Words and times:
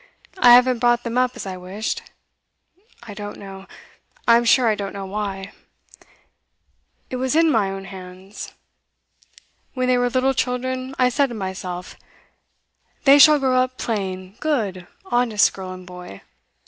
I 0.39 0.53
haven't 0.53 0.79
brought 0.79 1.03
them 1.03 1.15
up 1.15 1.33
as 1.35 1.45
I 1.45 1.57
wished. 1.57 2.01
I 3.03 3.13
don't 3.13 3.37
know 3.37 3.67
I'm 4.27 4.45
sure 4.45 4.67
I 4.67 4.73
don't 4.73 4.93
know 4.95 5.05
why. 5.05 5.51
It 7.11 7.17
was 7.17 7.35
in 7.35 7.53
own 7.55 7.85
hands. 7.85 8.51
When 9.75 9.87
they 9.87 9.99
were 9.99 10.09
little 10.09 10.33
children, 10.33 10.95
I 10.97 11.09
said 11.09 11.27
to 11.27 11.35
myself: 11.35 11.97
hey 13.05 13.19
shall 13.19 13.37
grow 13.37 13.61
up 13.61 13.77
plain, 13.77 14.37
good, 14.39 14.87
honest 15.05 15.53
girl 15.53 15.71
and 15.71 15.85
boy. 15.85 16.21